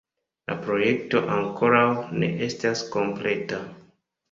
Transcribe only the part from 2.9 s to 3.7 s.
kompleta.